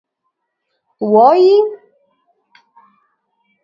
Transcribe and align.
وایي. 1.13 1.51